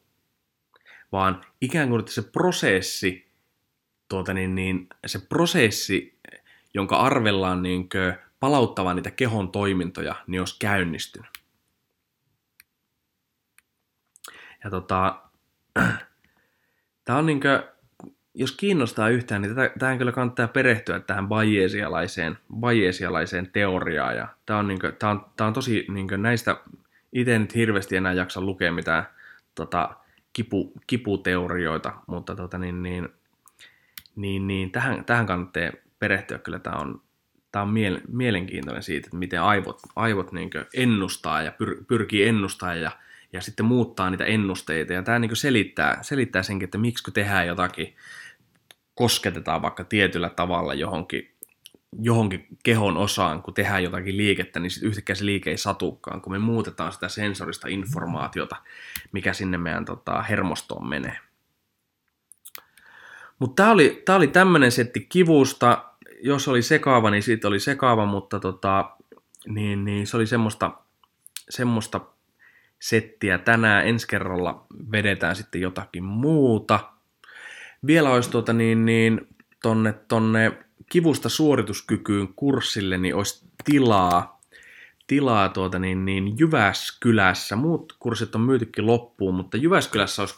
vaan 1.11 1.41
ikään 1.61 1.89
kuin 1.89 2.07
se 2.07 2.21
prosessi, 2.21 3.27
tuota 4.09 4.33
niin, 4.33 4.55
niin, 4.55 4.87
se 5.05 5.19
prosessi, 5.19 6.17
jonka 6.73 6.97
arvellaan 6.97 7.63
niin 7.63 7.89
kuin, 8.35 8.39
palauttamaan 8.39 8.95
niitä 8.95 9.11
kehon 9.11 9.51
toimintoja, 9.51 10.15
niin 10.27 10.41
olisi 10.41 10.55
käynnistynyt. 10.59 11.29
Ja 14.63 14.69
tota, 14.69 15.21
tämä 17.05 17.19
on 17.19 17.25
niinkö, 17.25 17.73
jos 18.33 18.51
kiinnostaa 18.51 19.09
yhtään, 19.09 19.41
niin 19.41 19.55
tähän 19.79 19.97
kyllä 19.97 20.11
kannattaa 20.11 20.47
perehtyä 20.47 20.99
tähän 20.99 21.27
bayesialaiseen, 21.27 22.37
bayesialaiseen 22.59 23.49
teoriaan. 23.51 24.17
Ja 24.17 24.27
tämä 24.45 24.59
on, 24.59 24.67
niinkö, 24.67 24.91
tämä 24.91 25.11
on, 25.11 25.25
tämä 25.37 25.47
on 25.47 25.53
tosi, 25.53 25.85
niinkö, 25.89 26.17
näistä 26.17 26.57
itse 27.13 27.39
nyt 27.39 27.55
hirveästi 27.55 27.95
enää 27.95 28.13
jaksa 28.13 28.41
lukea 28.41 28.71
mitään 28.71 29.07
tota, 29.55 29.89
kipu, 30.33 30.73
kiputeorioita, 30.87 31.93
mutta 32.07 32.35
tota, 32.35 32.57
niin, 32.57 32.83
niin, 32.83 33.09
niin, 34.15 34.47
niin, 34.47 34.71
tähän, 34.71 35.05
tähän 35.05 35.25
kannattaa 35.25 35.69
perehtyä. 35.99 36.37
Kyllä 36.37 36.59
tämä 36.59 36.75
on, 36.75 37.01
tämä 37.55 37.63
on 37.63 37.73
miele- 37.73 38.01
mielenkiintoinen 38.07 38.83
siitä, 38.83 39.07
että 39.07 39.17
miten 39.17 39.41
aivot, 39.41 39.79
aivot 39.95 40.31
niin 40.31 40.49
ennustaa 40.73 41.41
ja 41.41 41.51
pyr- 41.51 41.83
pyrkii 41.87 42.27
ennustaa 42.27 42.75
ja, 42.75 42.91
ja 43.33 43.41
sitten 43.41 43.65
muuttaa 43.65 44.09
niitä 44.09 44.25
ennusteita. 44.25 44.93
Ja 44.93 45.03
tämä 45.03 45.19
niin 45.19 45.35
selittää, 45.35 45.99
selittää 46.01 46.43
senkin, 46.43 46.65
että 46.65 46.77
miksi 46.77 47.03
kun 47.03 47.13
tehdään 47.13 47.47
jotakin, 47.47 47.95
kosketetaan 48.95 49.61
vaikka 49.61 49.83
tietyllä 49.83 50.29
tavalla 50.29 50.73
johonkin, 50.73 51.31
johonkin 51.99 52.47
kehon 52.63 52.97
osaan, 52.97 53.41
kun 53.41 53.53
tehdään 53.53 53.83
jotakin 53.83 54.17
liikettä, 54.17 54.59
niin 54.59 54.71
sitten 54.71 54.89
yhtäkkiä 54.89 55.15
se 55.15 55.25
liike 55.25 55.49
ei 55.49 55.57
satukaan, 55.57 56.21
kun 56.21 56.31
me 56.33 56.39
muutetaan 56.39 56.91
sitä 56.91 57.09
sensorista 57.09 57.67
informaatiota, 57.67 58.55
mikä 59.11 59.33
sinne 59.33 59.57
meidän 59.57 59.85
tota, 59.85 60.21
hermostoon 60.21 60.87
menee. 60.87 61.17
Mutta 63.39 63.63
tämä 63.63 63.71
oli, 63.71 64.03
oli 64.15 64.27
tämmöinen 64.27 64.71
setti 64.71 65.05
kivusta, 65.09 65.94
jos 66.23 66.47
oli 66.47 66.61
sekaava, 66.61 67.11
niin 67.11 67.23
siitä 67.23 67.47
oli 67.47 67.59
sekaava, 67.59 68.05
mutta 68.05 68.39
tota, 68.39 68.91
niin, 69.47 69.85
niin 69.85 70.07
se 70.07 70.17
oli 70.17 70.27
semmoista, 70.27 70.71
semmoista 71.49 72.01
settiä 72.79 73.37
tänään. 73.37 73.87
Ensi 73.87 74.07
kerralla 74.07 74.65
vedetään 74.91 75.35
sitten 75.35 75.61
jotakin 75.61 76.03
muuta. 76.03 76.79
Vielä 77.87 78.09
olisi 78.09 78.29
tuota 78.29 78.53
niin, 78.53 78.85
niin 78.85 79.27
tonne, 79.61 79.93
tonne 79.93 80.51
kivusta 80.89 81.29
suorituskykyyn 81.29 82.27
kurssille, 82.35 82.97
niin 82.97 83.15
olisi 83.15 83.45
tilaa, 83.65 84.41
tilaa 85.07 85.49
tuota 85.49 85.79
niin, 85.79 86.05
niin 86.05 86.39
Jyväskylässä. 86.39 87.55
Muut 87.55 87.95
kurssit 87.99 88.35
on 88.35 88.41
myytykin 88.41 88.85
loppuun, 88.85 89.35
mutta 89.35 89.57
Jyväskylässä 89.57 90.21
olisi 90.21 90.35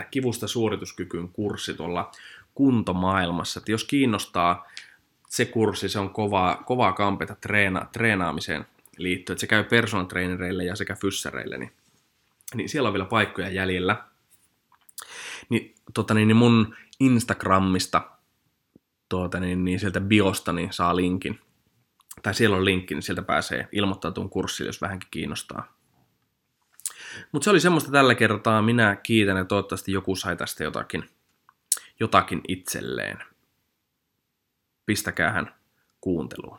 25-26.10. 0.00 0.04
kivusta 0.10 0.48
suorituskykyyn 0.48 1.28
kurssi 1.28 1.74
tuolla 1.74 2.10
kuntomaailmassa. 2.54 3.60
Että 3.60 3.72
jos 3.72 3.84
kiinnostaa 3.84 4.66
se 5.28 5.44
kurssi, 5.44 5.88
se 5.88 5.98
on 5.98 6.10
kovaa, 6.10 6.62
kovaa 6.66 6.92
kampeta 6.92 7.34
treena, 7.34 7.86
treenaamiseen 7.92 8.66
liittyen. 8.96 9.34
Että 9.34 9.40
se 9.40 9.46
käy 9.46 9.64
personal 9.64 10.06
trainereille 10.06 10.64
ja 10.64 10.76
sekä 10.76 10.94
fyssäreille, 10.94 11.58
niin, 11.58 11.72
niin 12.54 12.68
siellä 12.68 12.86
on 12.86 12.92
vielä 12.92 13.04
paikkoja 13.06 13.48
jäljellä. 13.48 14.04
Niin, 15.48 15.74
tota 15.94 16.14
niin, 16.14 16.28
niin 16.28 16.36
mun 16.36 16.76
Instagramista 17.00 18.10
tuota, 19.08 19.40
niin, 19.40 19.64
niin 19.64 19.80
sieltä 19.80 20.00
biosta 20.00 20.52
niin 20.52 20.72
saa 20.72 20.96
linkin. 20.96 21.40
Tai 22.22 22.34
siellä 22.34 22.56
on 22.56 22.64
linkki, 22.64 22.94
niin 22.94 23.02
sieltä 23.02 23.22
pääsee 23.22 23.68
ilmoittautumaan 23.72 24.30
kurssille, 24.30 24.68
jos 24.68 24.80
vähänkin 24.80 25.08
kiinnostaa. 25.10 25.74
Mutta 27.32 27.44
se 27.44 27.50
oli 27.50 27.60
semmoista 27.60 27.90
tällä 27.90 28.14
kertaa. 28.14 28.62
Minä 28.62 28.96
kiitän 28.96 29.36
ja 29.36 29.44
toivottavasti 29.44 29.92
joku 29.92 30.16
sai 30.16 30.36
tästä 30.36 30.64
jotakin 30.64 31.10
jotakin 32.00 32.40
itselleen. 32.48 33.18
Pistäkäähän 34.86 35.54
kuunteluun. 36.00 36.58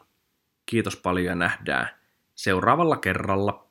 Kiitos 0.65 0.95
paljon 0.95 1.25
ja 1.25 1.35
nähdään 1.35 1.89
seuraavalla 2.35 2.97
kerralla. 2.97 3.70